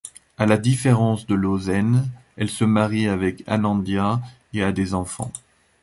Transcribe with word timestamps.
À 0.39 0.47
la 0.47 0.57
différence 0.57 1.27
de 1.27 1.35
Lozen, 1.35 2.07
elle 2.35 2.49
se 2.49 2.65
marie 2.65 3.07
avec 3.07 3.43
Ahnandia 3.45 4.19
et 4.51 4.63
a 4.63 4.71
des 4.71 4.95
enfants. 4.95 5.31